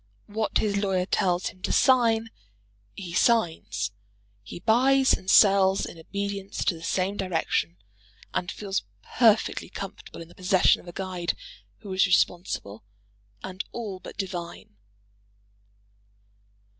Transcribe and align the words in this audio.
What 0.25 0.57
his 0.57 0.77
lawyer 0.77 1.05
tells 1.05 1.49
him 1.49 1.61
to 1.61 1.71
sign, 1.71 2.31
he 2.95 3.13
signs. 3.13 3.91
He 4.41 4.59
buys 4.59 5.13
and 5.13 5.29
sells 5.29 5.85
in 5.85 5.99
obedience 5.99 6.65
to 6.65 6.73
the 6.73 6.81
same 6.81 7.17
direction, 7.17 7.77
and 8.33 8.51
feels 8.51 8.81
perfectly 9.03 9.69
comfortable 9.69 10.19
in 10.23 10.27
the 10.27 10.33
possession 10.33 10.81
of 10.81 10.87
a 10.87 10.91
guide 10.91 11.35
who 11.81 11.93
is 11.93 12.07
responsible 12.07 12.83
and 13.43 13.63
all 13.73 13.99
but 13.99 14.17
divine. 14.17 14.75